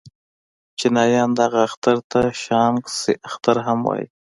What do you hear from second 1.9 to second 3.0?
ته شانګ